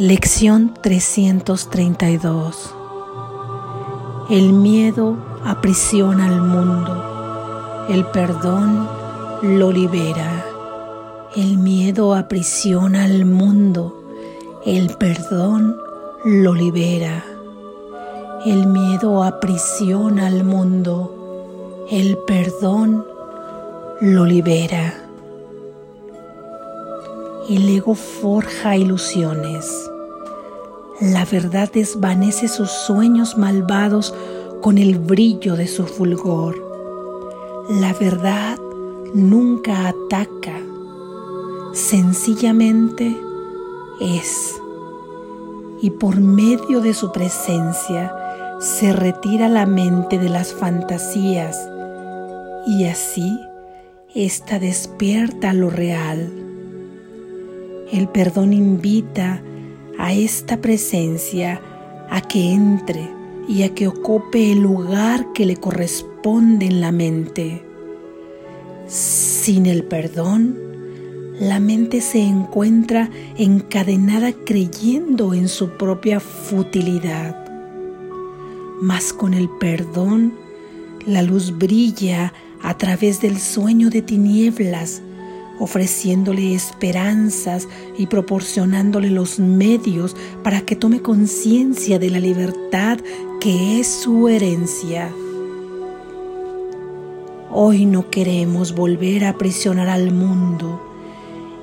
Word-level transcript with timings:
Lección 0.00 0.74
332 0.80 2.72
El 4.30 4.52
miedo 4.52 5.16
aprisiona 5.44 6.26
al 6.26 6.40
mundo, 6.40 7.86
el 7.88 8.04
perdón 8.04 8.88
lo 9.42 9.72
libera. 9.72 10.44
El 11.34 11.58
miedo 11.58 12.14
aprisiona 12.14 13.06
al 13.06 13.24
mundo, 13.24 14.04
el 14.64 14.96
perdón 14.96 15.76
lo 16.24 16.54
libera. 16.54 17.24
El 18.46 18.68
miedo 18.68 19.24
aprisiona 19.24 20.28
al 20.28 20.44
mundo, 20.44 21.86
el 21.90 22.18
perdón 22.18 23.04
lo 24.00 24.24
libera. 24.24 25.07
El 27.48 27.66
ego 27.70 27.94
forja 27.94 28.76
ilusiones. 28.76 29.66
La 31.00 31.24
verdad 31.24 31.70
desvanece 31.72 32.46
sus 32.46 32.68
sueños 32.68 33.38
malvados 33.38 34.14
con 34.60 34.76
el 34.76 34.98
brillo 34.98 35.56
de 35.56 35.66
su 35.66 35.86
fulgor. 35.86 36.62
La 37.70 37.94
verdad 37.94 38.58
nunca 39.14 39.88
ataca, 39.88 40.60
sencillamente 41.72 43.16
es. 43.98 44.60
Y 45.80 45.88
por 45.88 46.20
medio 46.20 46.82
de 46.82 46.92
su 46.92 47.12
presencia 47.12 48.14
se 48.60 48.92
retira 48.92 49.48
la 49.48 49.64
mente 49.64 50.18
de 50.18 50.28
las 50.28 50.52
fantasías 50.52 51.56
y 52.66 52.84
así 52.84 53.40
ésta 54.14 54.58
despierta 54.58 55.54
lo 55.54 55.70
real. 55.70 56.47
El 57.92 58.08
perdón 58.08 58.52
invita 58.52 59.42
a 59.98 60.12
esta 60.12 60.60
presencia 60.60 61.60
a 62.10 62.20
que 62.20 62.52
entre 62.52 63.08
y 63.48 63.62
a 63.62 63.74
que 63.74 63.88
ocupe 63.88 64.52
el 64.52 64.60
lugar 64.60 65.32
que 65.32 65.46
le 65.46 65.56
corresponde 65.56 66.66
en 66.66 66.80
la 66.80 66.92
mente. 66.92 67.64
Sin 68.86 69.66
el 69.66 69.84
perdón, 69.84 70.58
la 71.40 71.60
mente 71.60 72.00
se 72.00 72.20
encuentra 72.20 73.10
encadenada 73.36 74.32
creyendo 74.32 75.32
en 75.32 75.48
su 75.48 75.70
propia 75.78 76.20
futilidad. 76.20 77.44
Mas 78.82 79.12
con 79.12 79.34
el 79.34 79.48
perdón, 79.60 80.34
la 81.06 81.22
luz 81.22 81.56
brilla 81.56 82.34
a 82.62 82.76
través 82.76 83.20
del 83.20 83.38
sueño 83.38 83.88
de 83.88 84.02
tinieblas, 84.02 85.02
ofreciéndole 85.60 86.54
esperanzas 86.54 87.68
y 87.96 88.06
proporcionándole 88.06 89.10
los 89.10 89.38
medios 89.38 90.16
para 90.42 90.60
que 90.62 90.76
tome 90.76 91.02
conciencia 91.02 91.98
de 91.98 92.10
la 92.10 92.20
libertad 92.20 92.98
que 93.40 93.80
es 93.80 93.88
su 93.88 94.28
herencia. 94.28 95.10
Hoy 97.50 97.86
no 97.86 98.10
queremos 98.10 98.74
volver 98.74 99.24
a 99.24 99.30
aprisionar 99.30 99.88
al 99.88 100.12
mundo. 100.12 100.82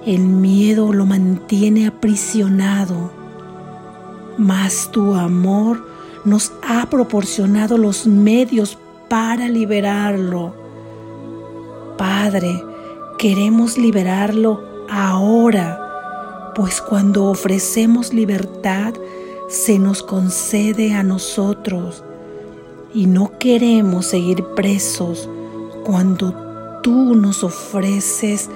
El 0.06 0.22
miedo 0.22 0.92
lo 0.94 1.06
mantiene 1.06 1.88
aprisionado. 1.88 3.12
Mas 4.38 4.90
tu 4.92 5.14
amor 5.14 5.86
nos 6.26 6.52
ha 6.68 6.90
proporcionado 6.90 7.78
los 7.78 8.08
medios 8.08 8.78
para 9.08 9.48
liberarlo. 9.48 10.54
Padre, 11.98 12.62
queremos 13.18 13.78
liberarlo 13.78 14.64
ahora, 14.90 16.54
pues 16.56 16.82
cuando 16.82 17.26
ofrecemos 17.26 18.14
libertad 18.14 18.94
se 19.50 19.80
nos 19.80 20.04
concede 20.04 20.94
a 20.94 21.04
nosotros 21.04 22.04
y 22.94 23.08
no 23.08 23.38
queremos 23.40 24.06
seguir 24.08 24.44
presos 24.56 25.30
cuando 25.84 26.34
tú 26.82 27.16
nos 27.16 27.44
ofreces 27.44 28.50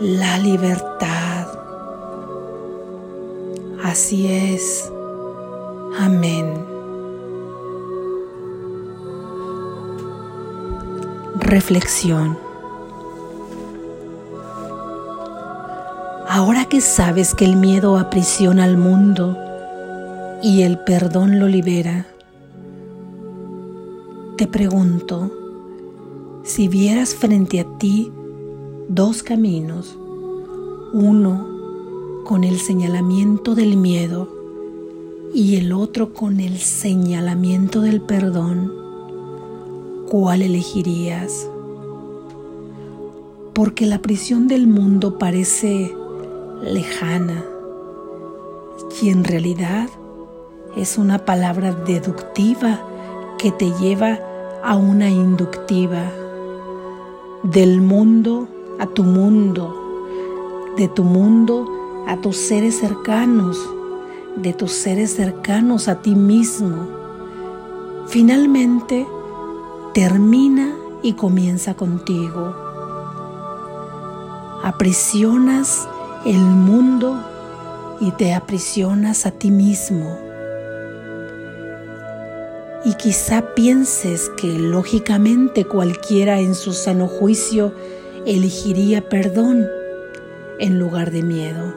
la 0.00 0.38
libertad. 0.38 1.46
Así 3.82 4.26
es. 4.26 4.90
Amén. 5.98 6.54
Reflexión. 11.38 12.45
Ahora 16.36 16.66
que 16.66 16.82
sabes 16.82 17.34
que 17.34 17.46
el 17.46 17.56
miedo 17.56 17.96
aprisiona 17.96 18.64
al 18.64 18.76
mundo 18.76 19.38
y 20.42 20.64
el 20.64 20.78
perdón 20.80 21.40
lo 21.40 21.48
libera, 21.48 22.06
te 24.36 24.46
pregunto, 24.46 25.32
si 26.44 26.68
vieras 26.68 27.14
frente 27.14 27.60
a 27.60 27.78
ti 27.78 28.12
dos 28.86 29.22
caminos, 29.22 29.96
uno 30.92 32.22
con 32.26 32.44
el 32.44 32.58
señalamiento 32.58 33.54
del 33.54 33.78
miedo 33.78 34.28
y 35.32 35.56
el 35.56 35.72
otro 35.72 36.12
con 36.12 36.40
el 36.40 36.58
señalamiento 36.58 37.80
del 37.80 38.02
perdón, 38.02 38.74
¿cuál 40.10 40.42
elegirías? 40.42 41.48
Porque 43.54 43.86
la 43.86 44.02
prisión 44.02 44.48
del 44.48 44.66
mundo 44.66 45.16
parece 45.16 45.94
lejana 46.62 47.44
y 49.00 49.10
en 49.10 49.24
realidad 49.24 49.88
es 50.76 50.98
una 50.98 51.24
palabra 51.24 51.72
deductiva 51.72 52.80
que 53.38 53.52
te 53.52 53.70
lleva 53.72 54.18
a 54.62 54.76
una 54.76 55.10
inductiva 55.10 56.10
del 57.42 57.80
mundo 57.80 58.48
a 58.78 58.86
tu 58.86 59.04
mundo, 59.04 60.74
de 60.76 60.88
tu 60.88 61.04
mundo 61.04 61.66
a 62.06 62.16
tus 62.18 62.36
seres 62.36 62.78
cercanos, 62.78 63.58
de 64.36 64.52
tus 64.52 64.72
seres 64.72 65.14
cercanos 65.14 65.88
a 65.88 66.02
ti 66.02 66.14
mismo. 66.14 66.88
Finalmente, 68.06 69.06
termina 69.94 70.74
y 71.02 71.14
comienza 71.14 71.74
contigo. 71.74 72.54
Aprisionas 74.62 75.88
el 76.26 76.40
mundo 76.40 77.24
y 78.00 78.10
te 78.10 78.34
aprisionas 78.34 79.26
a 79.26 79.30
ti 79.30 79.52
mismo. 79.52 80.18
Y 82.84 82.94
quizá 82.94 83.54
pienses 83.54 84.28
que 84.36 84.48
lógicamente 84.58 85.64
cualquiera 85.64 86.40
en 86.40 86.56
su 86.56 86.72
sano 86.72 87.06
juicio 87.06 87.72
elegiría 88.26 89.08
perdón 89.08 89.68
en 90.58 90.80
lugar 90.80 91.12
de 91.12 91.22
miedo. 91.22 91.74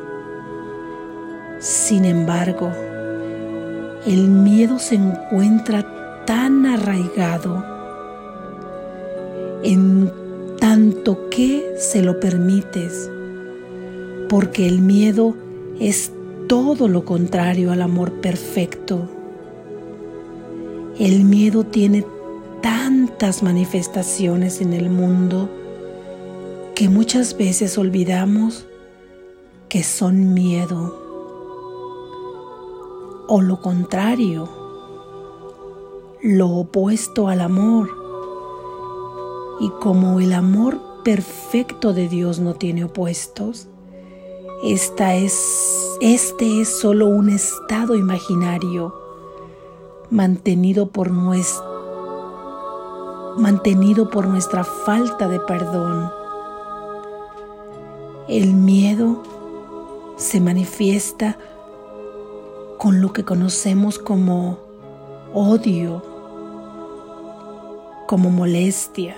Sin 1.60 2.06
embargo, 2.06 2.72
el 4.08 4.30
miedo 4.30 4.80
se 4.80 4.96
encuentra 4.96 6.26
tan 6.26 6.66
arraigado 6.66 7.64
en 9.64 10.12
tanto 10.60 11.30
que 11.30 11.76
se 11.78 12.02
lo 12.02 12.20
permites, 12.20 13.12
porque 14.30 14.68
el 14.68 14.80
miedo 14.80 15.36
es 15.80 16.14
todo 16.48 16.88
lo 16.88 17.04
contrario 17.04 17.72
al 17.72 17.82
amor 17.82 18.22
perfecto 18.22 19.10
el 21.00 21.24
miedo 21.24 21.64
tiene 21.64 22.06
tantas 22.62 23.42
manifestaciones 23.42 24.60
en 24.60 24.74
el 24.74 24.90
mundo 24.90 25.50
que 26.76 26.90
muchas 26.90 27.38
veces 27.38 27.78
olvidamos 27.78 28.68
que 29.70 29.82
son 29.82 30.34
miedo. 30.34 30.94
O 33.30 33.40
lo 33.40 33.62
contrario, 33.62 34.50
lo 36.22 36.50
opuesto 36.50 37.30
al 37.30 37.40
amor. 37.40 37.90
Y 39.62 39.70
como 39.80 40.20
el 40.20 40.34
amor 40.34 40.82
perfecto 41.06 41.94
de 41.94 42.10
Dios 42.10 42.42
no 42.42 42.56
tiene 42.56 42.84
opuestos, 42.84 43.70
esta 44.64 45.16
es, 45.16 45.98
este 46.02 46.62
es 46.62 46.80
solo 46.80 47.08
un 47.08 47.30
estado 47.30 47.96
imaginario 47.96 48.94
mantenido 50.10 50.88
por, 50.88 51.12
mantenido 53.38 54.10
por 54.10 54.28
nuestra 54.28 54.66
falta 54.66 55.30
de 55.30 55.40
perdón. 55.40 56.12
El 58.28 58.54
miedo 58.54 59.24
se 60.18 60.42
manifiesta 60.42 61.38
con 62.78 63.02
lo 63.02 63.14
que 63.14 63.24
conocemos 63.24 63.98
como 63.98 64.60
odio, 65.34 66.04
como 68.08 68.30
molestia, 68.30 69.16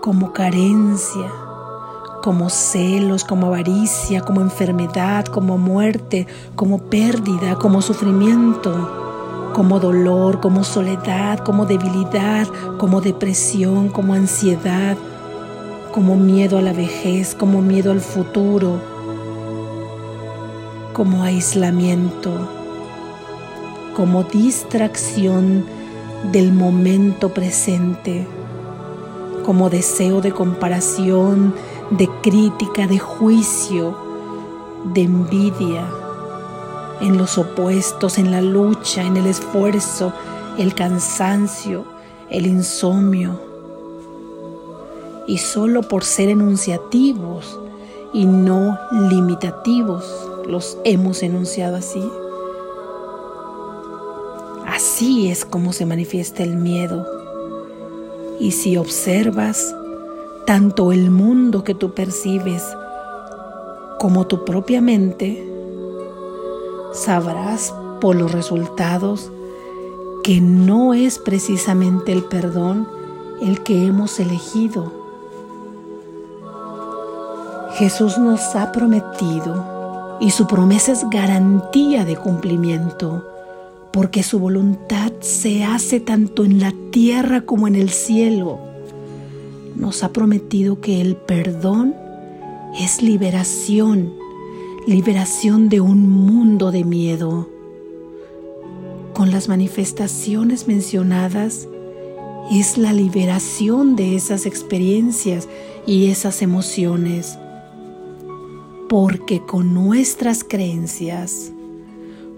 como 0.00 0.32
carencia, 0.32 1.45
como 2.26 2.50
celos, 2.50 3.22
como 3.22 3.46
avaricia, 3.46 4.20
como 4.20 4.40
enfermedad, 4.40 5.26
como 5.26 5.58
muerte, 5.58 6.26
como 6.56 6.78
pérdida, 6.78 7.54
como 7.54 7.80
sufrimiento, 7.80 9.52
como 9.54 9.78
dolor, 9.78 10.40
como 10.40 10.64
soledad, 10.64 11.38
como 11.38 11.66
debilidad, 11.66 12.48
como 12.78 13.00
depresión, 13.00 13.90
como 13.90 14.14
ansiedad, 14.14 14.96
como 15.92 16.16
miedo 16.16 16.58
a 16.58 16.62
la 16.62 16.72
vejez, 16.72 17.36
como 17.36 17.62
miedo 17.62 17.92
al 17.92 18.00
futuro, 18.00 18.80
como 20.94 21.22
aislamiento, 21.22 22.32
como 23.94 24.24
distracción 24.24 25.64
del 26.32 26.52
momento 26.52 27.32
presente, 27.32 28.26
como 29.44 29.70
deseo 29.70 30.20
de 30.20 30.32
comparación, 30.32 31.54
de 31.90 32.08
crítica, 32.22 32.86
de 32.86 32.98
juicio, 32.98 33.96
de 34.92 35.02
envidia, 35.02 35.86
en 37.00 37.18
los 37.18 37.38
opuestos, 37.38 38.18
en 38.18 38.30
la 38.30 38.40
lucha, 38.40 39.02
en 39.02 39.16
el 39.16 39.26
esfuerzo, 39.26 40.12
el 40.58 40.74
cansancio, 40.74 41.84
el 42.30 42.46
insomnio. 42.46 43.40
Y 45.26 45.38
solo 45.38 45.82
por 45.82 46.04
ser 46.04 46.28
enunciativos 46.28 47.58
y 48.12 48.26
no 48.26 48.78
limitativos 49.08 50.04
los 50.46 50.78
hemos 50.84 51.22
enunciado 51.22 51.76
así. 51.76 52.02
Así 54.66 55.30
es 55.30 55.44
como 55.44 55.72
se 55.72 55.86
manifiesta 55.86 56.42
el 56.42 56.56
miedo. 56.56 57.06
Y 58.38 58.52
si 58.52 58.76
observas 58.76 59.74
tanto 60.46 60.92
el 60.92 61.10
mundo 61.10 61.64
que 61.64 61.74
tú 61.74 61.92
percibes 61.92 62.62
como 63.98 64.28
tu 64.28 64.44
propia 64.44 64.80
mente, 64.80 65.44
sabrás 66.92 67.74
por 68.00 68.14
los 68.14 68.30
resultados 68.30 69.32
que 70.22 70.40
no 70.40 70.94
es 70.94 71.18
precisamente 71.18 72.12
el 72.12 72.22
perdón 72.22 72.86
el 73.42 73.64
que 73.64 73.86
hemos 73.86 74.20
elegido. 74.20 74.92
Jesús 77.74 78.16
nos 78.16 78.54
ha 78.54 78.70
prometido 78.70 80.18
y 80.20 80.30
su 80.30 80.46
promesa 80.46 80.92
es 80.92 81.04
garantía 81.10 82.04
de 82.04 82.16
cumplimiento, 82.16 83.26
porque 83.92 84.22
su 84.22 84.38
voluntad 84.38 85.10
se 85.20 85.64
hace 85.64 85.98
tanto 85.98 86.44
en 86.44 86.60
la 86.60 86.72
tierra 86.92 87.40
como 87.40 87.66
en 87.66 87.74
el 87.74 87.90
cielo 87.90 88.75
nos 89.76 90.02
ha 90.02 90.12
prometido 90.12 90.80
que 90.80 91.00
el 91.00 91.16
perdón 91.16 91.94
es 92.78 93.02
liberación, 93.02 94.12
liberación 94.86 95.68
de 95.68 95.80
un 95.80 96.08
mundo 96.08 96.72
de 96.72 96.84
miedo. 96.84 97.48
Con 99.12 99.30
las 99.30 99.48
manifestaciones 99.48 100.66
mencionadas 100.66 101.68
es 102.50 102.78
la 102.78 102.92
liberación 102.92 103.96
de 103.96 104.14
esas 104.16 104.46
experiencias 104.46 105.48
y 105.86 106.10
esas 106.10 106.42
emociones. 106.42 107.38
Porque 108.88 109.40
con 109.40 109.74
nuestras 109.74 110.44
creencias, 110.44 111.52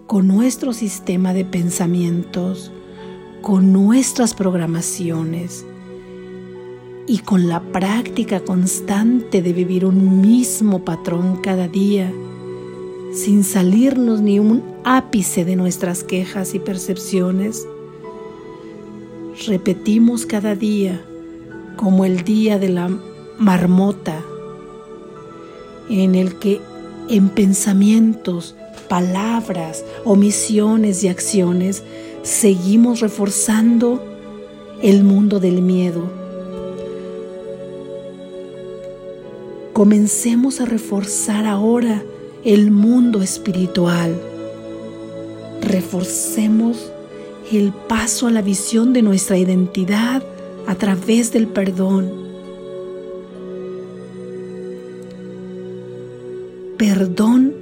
con 0.07 0.27
nuestro 0.27 0.73
sistema 0.73 1.35
de 1.35 1.45
pensamientos, 1.45 2.73
con 3.43 3.73
nuestras 3.73 4.35
programaciones, 4.35 5.67
y 7.09 7.21
con 7.21 7.49
la 7.49 7.61
práctica 7.61 8.41
constante 8.41 9.41
de 9.41 9.55
vivir 9.55 9.87
un 9.87 10.21
mismo 10.21 10.85
patrón 10.85 11.39
cada 11.43 11.67
día, 11.67 12.13
sin 13.15 13.45
salirnos 13.45 14.21
ni 14.21 14.39
un 14.39 14.63
ápice 14.85 15.47
de 15.47 15.57
nuestras 15.57 16.05
quejas 16.05 16.55
y 16.55 16.59
percepciones, 16.59 17.67
repetimos 19.47 20.27
cada 20.27 20.55
día 20.55 21.03
como 21.77 22.05
el 22.05 22.25
día 22.25 22.59
de 22.59 22.69
la 22.69 22.91
marmota, 23.39 24.23
en 25.89 26.15
el 26.15 26.39
que 26.39 26.61
en 27.09 27.31
pensamientos, 27.31 28.55
palabras, 28.87 29.83
omisiones 30.05 31.03
y 31.05 31.09
acciones 31.09 31.83
seguimos 32.23 33.01
reforzando 33.01 34.05
el 34.83 35.05
mundo 35.05 35.41
del 35.41 35.63
miedo 35.63 36.28
Comencemos 39.79 40.61
a 40.61 40.65
reforzar 40.65 41.47
ahora 41.47 42.03
el 42.43 42.73
mundo 42.73 43.23
espiritual. 43.23 44.21
Reforcemos 45.63 46.91
el 47.53 47.73
paso 47.73 48.27
a 48.27 48.33
la 48.33 48.43
visión 48.43 48.93
de 48.93 49.03
nuestra 49.03 49.39
identidad 49.39 50.25
a 50.67 50.75
través 50.75 51.31
del 51.31 51.47
perdón. 51.47 52.11
Perdón 56.77 57.55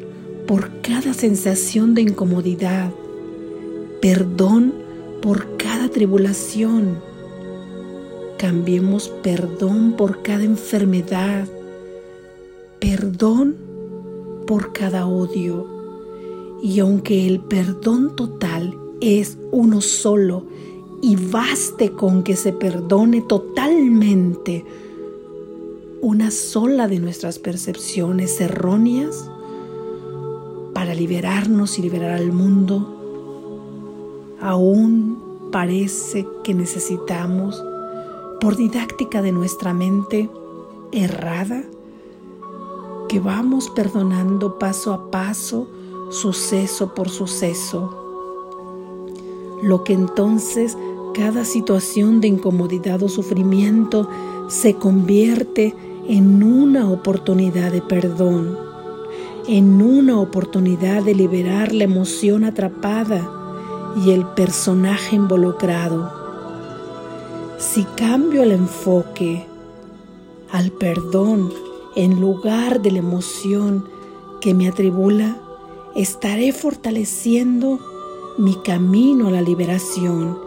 por 0.46 0.80
cada 0.80 1.12
sensación 1.12 1.94
de 1.94 2.00
incomodidad. 2.00 2.92
Perdón 4.00 4.72
por 5.20 5.58
cada 5.58 5.90
tribulación. 5.90 6.98
Cambiemos 8.38 9.10
perdón 9.22 9.92
por 9.98 10.22
cada 10.22 10.44
enfermedad 10.44 11.46
perdón 12.86 13.56
por 14.46 14.72
cada 14.72 15.08
odio. 15.08 15.66
Y 16.62 16.78
aunque 16.78 17.26
el 17.26 17.40
perdón 17.40 18.14
total 18.14 18.78
es 19.00 19.36
uno 19.50 19.80
solo 19.80 20.44
y 21.02 21.16
baste 21.16 21.90
con 21.90 22.22
que 22.22 22.36
se 22.36 22.52
perdone 22.52 23.22
totalmente 23.22 24.64
una 26.00 26.30
sola 26.30 26.86
de 26.86 27.00
nuestras 27.00 27.40
percepciones 27.40 28.40
erróneas 28.40 29.28
para 30.72 30.94
liberarnos 30.94 31.80
y 31.80 31.82
liberar 31.82 32.12
al 32.12 32.30
mundo, 32.30 32.86
aún 34.40 35.48
parece 35.50 36.24
que 36.44 36.54
necesitamos, 36.54 37.60
por 38.40 38.56
didáctica 38.56 39.22
de 39.22 39.32
nuestra 39.32 39.74
mente 39.74 40.30
errada, 40.92 41.64
que 43.08 43.20
vamos 43.20 43.70
perdonando 43.70 44.58
paso 44.58 44.92
a 44.92 45.10
paso, 45.10 45.68
suceso 46.10 46.94
por 46.94 47.08
suceso. 47.08 48.02
Lo 49.62 49.84
que 49.84 49.92
entonces 49.92 50.76
cada 51.14 51.44
situación 51.44 52.20
de 52.20 52.28
incomodidad 52.28 53.02
o 53.02 53.08
sufrimiento 53.08 54.08
se 54.48 54.74
convierte 54.74 55.74
en 56.08 56.42
una 56.42 56.90
oportunidad 56.90 57.72
de 57.72 57.82
perdón, 57.82 58.56
en 59.48 59.80
una 59.80 60.20
oportunidad 60.20 61.02
de 61.02 61.14
liberar 61.14 61.72
la 61.72 61.84
emoción 61.84 62.44
atrapada 62.44 63.32
y 64.04 64.10
el 64.10 64.26
personaje 64.26 65.16
involucrado. 65.16 66.12
Si 67.58 67.84
cambio 67.96 68.42
el 68.42 68.52
enfoque 68.52 69.46
al 70.52 70.70
perdón, 70.72 71.50
en 71.96 72.20
lugar 72.20 72.82
de 72.82 72.92
la 72.92 72.98
emoción 72.98 73.88
que 74.40 74.54
me 74.54 74.68
atribula, 74.68 75.38
estaré 75.94 76.52
fortaleciendo 76.52 77.80
mi 78.36 78.54
camino 78.56 79.28
a 79.28 79.30
la 79.30 79.40
liberación. 79.40 80.38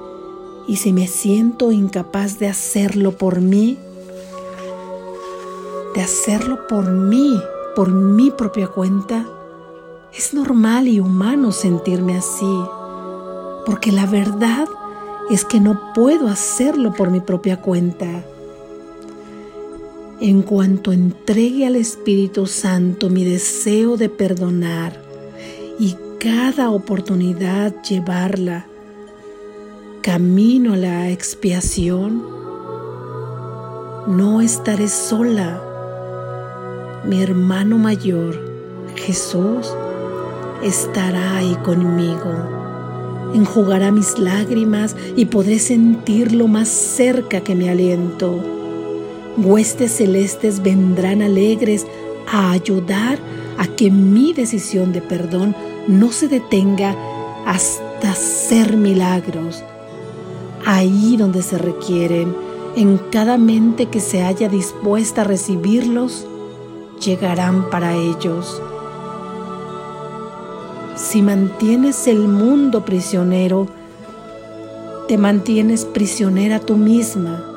Y 0.68 0.75
si 0.75 0.94
me 0.94 1.08
siento 1.08 1.72
incapaz 1.72 2.38
de 2.38 2.48
hacerlo 2.48 3.18
por 3.18 3.41
mí, 3.41 3.79
de 5.96 6.01
hacerlo 6.01 6.68
por 6.70 6.91
mí, 6.91 7.41
por 7.75 7.89
mi 7.91 8.29
propia 8.29 8.68
cuenta, 8.68 9.25
es 10.15 10.36
normal 10.36 10.88
y 10.88 11.00
humano 11.00 11.51
sentirme 11.51 12.15
así, 12.15 12.60
porque 13.65 13.91
la 13.91 14.06
verdad 14.06 14.68
es 15.32 15.46
que 15.46 15.60
no 15.60 15.94
puedo 15.96 16.27
hacerlo 16.27 16.94
por 16.94 17.10
mi 17.10 17.22
propia 17.22 17.60
cuenta 17.60 18.24
en 20.22 20.42
cuanto 20.42 20.92
entregue 20.92 21.66
al 21.66 21.78
Espíritu 21.78 22.46
Santo 22.46 23.10
mi 23.10 23.24
deseo 23.24 23.96
de 23.96 24.10
perdonar 24.10 25.02
y 25.80 25.96
cada 26.20 26.72
oportunidad 26.72 27.82
llevarla 27.84 28.66
camino 30.02 30.74
a 30.74 30.78
la 30.78 31.10
expiación, 31.10 32.22
no 34.08 34.42
estaré 34.42 34.90
sola. 34.90 35.62
Mi 37.06 37.22
hermano 37.22 37.78
mayor, 37.78 38.38
Jesús, 38.96 39.74
estará 40.64 41.38
ahí 41.38 41.56
conmigo. 41.64 43.32
Enjugará 43.34 43.92
mis 43.92 44.20
lágrimas 44.20 44.98
y 45.16 45.26
podré 45.26 45.60
sentirlo 45.60 46.48
más 46.48 46.68
cerca 46.68 47.42
que 47.42 47.56
mi 47.56 47.70
aliento 47.70 48.59
huestes 49.43 49.93
celestes 49.93 50.62
vendrán 50.62 51.22
alegres 51.22 51.86
a 52.27 52.51
ayudar 52.51 53.19
a 53.58 53.67
que 53.67 53.91
mi 53.91 54.34
decisión 54.34 54.93
de 54.93 55.01
perdón 55.01 55.55
no 55.88 56.12
se 56.12 56.27
detenga 56.27 56.96
hasta 57.46 58.12
hacer 58.12 58.77
milagros. 58.77 59.63
Ahí 60.65 61.17
donde 61.17 61.41
se 61.41 61.58
requieren, 61.58 62.36
en 62.75 62.98
cada 63.12 63.38
mente 63.38 63.88
que 63.88 64.00
se 64.00 64.24
haya 64.24 64.48
dispuesta 64.50 65.22
a 65.22 65.25
recibirlos, 65.25 66.27
llegarán 67.03 67.69
para 67.69 67.96
ellos. 67.96 68.62
Si 70.96 71.22
mantienes 71.22 72.08
el 72.08 72.27
mundo 72.27 72.86
prisionero, 72.86 73.67
te 75.08 75.17
mantienes 75.17 75.86
prisionera 75.86 76.60
tú 76.60 76.77
misma, 76.77 77.49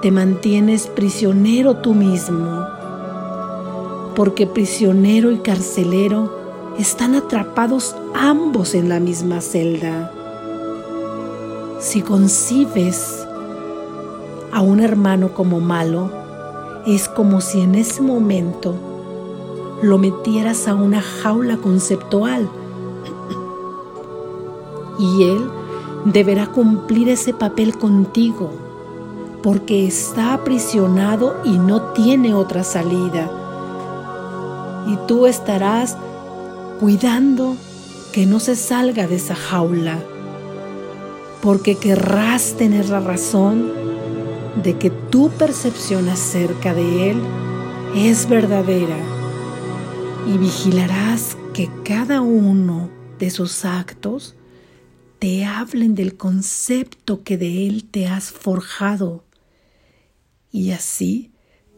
te 0.00 0.12
mantienes 0.12 0.86
prisionero 0.86 1.78
tú 1.78 1.92
mismo, 1.92 2.64
porque 4.14 4.46
prisionero 4.46 5.32
y 5.32 5.38
carcelero 5.38 6.38
están 6.78 7.16
atrapados 7.16 7.96
ambos 8.14 8.76
en 8.76 8.88
la 8.88 9.00
misma 9.00 9.40
celda. 9.40 10.12
Si 11.80 12.02
concibes 12.02 13.26
a 14.52 14.60
un 14.60 14.78
hermano 14.78 15.34
como 15.34 15.58
malo, 15.58 16.12
es 16.86 17.08
como 17.08 17.40
si 17.40 17.60
en 17.60 17.74
ese 17.74 18.00
momento 18.00 18.74
lo 19.82 19.98
metieras 19.98 20.68
a 20.68 20.76
una 20.76 21.02
jaula 21.02 21.56
conceptual. 21.56 22.48
Y 25.00 25.24
él 25.24 25.50
deberá 26.04 26.46
cumplir 26.46 27.08
ese 27.08 27.34
papel 27.34 27.76
contigo 27.76 28.67
porque 29.48 29.86
está 29.86 30.34
aprisionado 30.34 31.40
y 31.42 31.58
no 31.58 31.94
tiene 31.94 32.34
otra 32.34 32.62
salida. 32.64 33.30
Y 34.86 34.98
tú 35.06 35.26
estarás 35.26 35.96
cuidando 36.78 37.56
que 38.12 38.26
no 38.26 38.40
se 38.40 38.56
salga 38.56 39.06
de 39.06 39.16
esa 39.16 39.34
jaula, 39.34 40.00
porque 41.40 41.76
querrás 41.76 42.58
tener 42.58 42.90
la 42.90 43.00
razón 43.00 43.72
de 44.62 44.76
que 44.76 44.90
tu 44.90 45.30
percepción 45.30 46.10
acerca 46.10 46.74
de 46.74 47.12
Él 47.12 47.22
es 47.94 48.28
verdadera 48.28 48.98
y 50.26 50.36
vigilarás 50.36 51.38
que 51.54 51.70
cada 51.86 52.20
uno 52.20 52.90
de 53.18 53.30
sus 53.30 53.64
actos 53.64 54.34
te 55.18 55.46
hablen 55.46 55.94
del 55.94 56.18
concepto 56.18 57.22
que 57.22 57.38
de 57.38 57.66
Él 57.66 57.84
te 57.90 58.08
has 58.08 58.30
forjado 58.30 59.24
y 60.50 60.72
así 60.72 61.32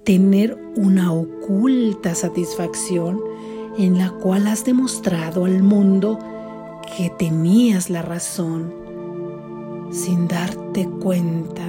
tener 0.05 0.59
una 0.77 1.13
oculta 1.13 2.15
satisfacción 2.15 3.21
en 3.79 3.99
la 3.99 4.11
cual 4.11 4.47
has 4.47 4.65
demostrado 4.65 5.45
al 5.45 5.63
mundo 5.63 6.19
que 6.97 7.11
tenías 7.11 7.91
la 7.91 8.03
razón 8.03 8.73
sin 9.91 10.29
darte 10.29 10.89
cuenta 10.89 11.67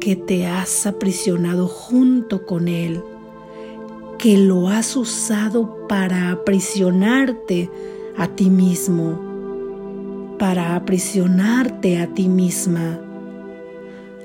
que 0.00 0.16
te 0.16 0.46
has 0.46 0.86
aprisionado 0.86 1.66
junto 1.66 2.46
con 2.46 2.68
Él, 2.68 3.02
que 4.18 4.38
lo 4.38 4.68
has 4.68 4.96
usado 4.96 5.86
para 5.88 6.30
aprisionarte 6.30 7.70
a 8.16 8.28
ti 8.28 8.50
mismo, 8.50 10.36
para 10.38 10.76
aprisionarte 10.76 12.00
a 12.00 12.14
ti 12.14 12.28
misma. 12.28 13.00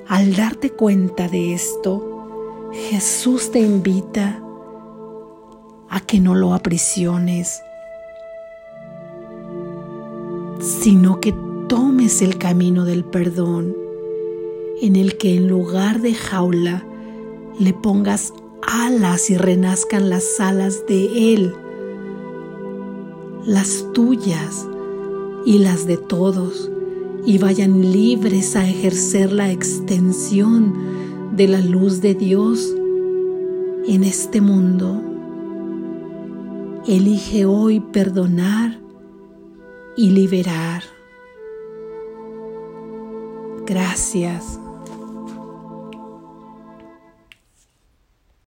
Al 0.08 0.36
darte 0.36 0.70
cuenta 0.70 1.28
de 1.28 1.54
esto, 1.54 2.70
Jesús 2.72 3.50
te 3.50 3.60
invita 3.60 4.42
a 5.88 6.00
que 6.00 6.20
no 6.20 6.34
lo 6.34 6.52
aprisiones, 6.52 7.62
sino 10.60 11.20
que 11.20 11.34
tomes 11.68 12.20
el 12.20 12.36
camino 12.36 12.84
del 12.84 13.04
perdón, 13.04 13.74
en 14.82 14.96
el 14.96 15.16
que 15.16 15.36
en 15.36 15.48
lugar 15.48 16.02
de 16.02 16.14
jaula 16.14 16.84
le 17.58 17.72
pongas 17.72 18.34
alas 18.60 19.30
y 19.30 19.38
renazcan 19.38 20.10
las 20.10 20.38
alas 20.38 20.84
de 20.86 21.34
Él, 21.34 21.54
las 23.46 23.86
tuyas 23.94 24.66
y 25.46 25.58
las 25.58 25.86
de 25.86 25.96
todos, 25.96 26.70
y 27.26 27.38
vayan 27.38 27.92
libres 27.92 28.56
a 28.56 28.68
ejercer 28.68 29.32
la 29.32 29.50
extensión 29.50 31.36
de 31.36 31.48
la 31.48 31.60
luz 31.60 32.00
de 32.00 32.14
Dios 32.14 32.74
en 33.86 34.04
este 34.04 34.40
mundo. 34.40 35.02
Elige 36.86 37.46
hoy 37.46 37.80
perdonar 37.80 38.78
y 39.96 40.10
liberar. 40.10 40.82
Gracias. 43.66 44.60